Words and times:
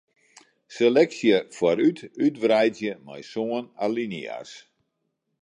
Seleksje 0.75 1.37
foarút 1.55 1.99
útwreidzje 2.25 2.93
mei 3.05 3.23
sân 3.31 3.61
alinea's. 3.83 4.51